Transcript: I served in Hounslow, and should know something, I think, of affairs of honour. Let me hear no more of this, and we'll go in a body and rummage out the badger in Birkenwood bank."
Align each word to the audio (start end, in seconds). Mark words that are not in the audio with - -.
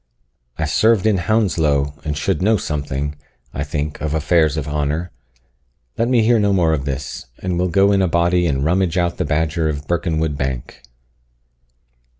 I 0.57 0.65
served 0.65 1.05
in 1.05 1.17
Hounslow, 1.17 1.93
and 2.03 2.17
should 2.17 2.41
know 2.41 2.57
something, 2.57 3.13
I 3.53 3.63
think, 3.63 4.01
of 4.01 4.15
affairs 4.15 4.57
of 4.57 4.67
honour. 4.67 5.11
Let 5.95 6.07
me 6.07 6.23
hear 6.23 6.39
no 6.39 6.53
more 6.53 6.73
of 6.73 6.85
this, 6.85 7.27
and 7.37 7.59
we'll 7.59 7.69
go 7.69 7.91
in 7.91 8.01
a 8.01 8.07
body 8.07 8.47
and 8.47 8.65
rummage 8.65 8.97
out 8.97 9.17
the 9.17 9.25
badger 9.25 9.69
in 9.69 9.77
Birkenwood 9.81 10.35
bank." 10.35 10.81